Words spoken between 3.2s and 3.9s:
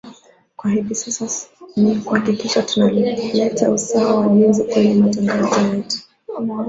leta